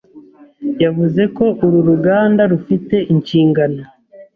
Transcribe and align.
yavuze 0.83 1.21
ko 1.37 1.45
uru 1.65 1.77
ruganda 1.89 2.41
rufite 2.51 2.95
inshingano 3.13 3.81